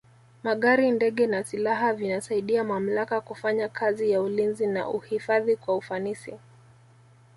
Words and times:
magari 0.43 0.91
ndege 0.91 1.27
na 1.27 1.43
silaha 1.43 1.93
vinasaidia 1.93 2.63
mamlaka 2.63 3.21
kufanya 3.21 3.69
kazi 3.69 4.11
ya 4.11 4.21
ulinzi 4.21 4.67
na 4.67 4.89
uhifadhi 4.89 5.55
kwa 5.55 5.75
ufanisi 5.77 6.35